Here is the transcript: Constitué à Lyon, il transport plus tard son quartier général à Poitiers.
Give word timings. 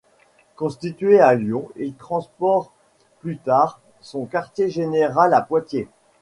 Constitué 0.55 1.19
à 1.19 1.35
Lyon, 1.35 1.69
il 1.75 1.93
transport 1.93 2.71
plus 3.19 3.37
tard 3.37 3.79
son 3.99 4.25
quartier 4.25 4.67
général 4.67 5.31
à 5.35 5.41
Poitiers. 5.41 5.89